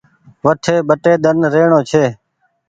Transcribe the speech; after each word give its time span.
وٺي 0.43 0.75
ٻٽي 0.87 1.13
ۮن 1.23 1.37
رهڻو 1.53 1.79
ڇي 1.89 2.03